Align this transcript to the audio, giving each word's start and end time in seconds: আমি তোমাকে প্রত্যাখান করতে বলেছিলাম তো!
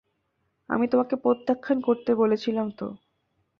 আমি 0.69 0.85
তোমাকে 0.87 1.15
প্রত্যাখান 1.15 1.77
করতে 1.81 2.11
বলেছিলাম 2.15 2.67
তো! 2.71 2.87